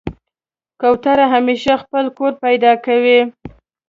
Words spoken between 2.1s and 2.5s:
کور